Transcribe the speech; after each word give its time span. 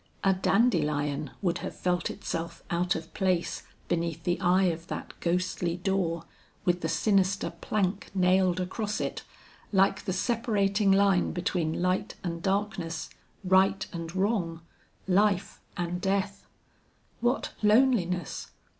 A 0.23 0.33
dandelion 0.33 1.29
would 1.43 1.59
have 1.59 1.75
felt 1.75 2.09
itself 2.09 2.63
out 2.71 2.95
of 2.95 3.13
place 3.13 3.61
beneath 3.87 4.23
the 4.23 4.41
eye 4.41 4.63
of 4.63 4.87
that 4.87 5.13
ghostly 5.19 5.77
door, 5.77 6.25
with 6.65 6.81
the 6.81 6.89
sinister 6.89 7.51
plank 7.61 8.09
nailed 8.15 8.59
across 8.59 8.99
it, 8.99 9.21
like 9.71 10.05
the 10.05 10.11
separating 10.11 10.91
line 10.91 11.33
between 11.33 11.83
light 11.83 12.15
and 12.23 12.41
darkness, 12.41 13.11
right 13.43 13.85
and 13.93 14.15
wrong, 14.15 14.61
life 15.07 15.61
and 15.77 16.01
death. 16.01 16.47
What 17.19 17.51
loneliness! 17.61 18.49